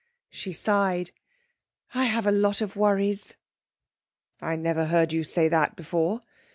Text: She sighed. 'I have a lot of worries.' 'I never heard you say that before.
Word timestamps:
She 0.31 0.51
sighed. 0.51 1.11
'I 1.93 2.05
have 2.05 2.25
a 2.25 2.31
lot 2.31 2.59
of 2.59 2.75
worries.' 2.75 3.35
'I 4.41 4.55
never 4.55 4.85
heard 4.87 5.13
you 5.13 5.23
say 5.23 5.47
that 5.49 5.75
before. 5.75 6.21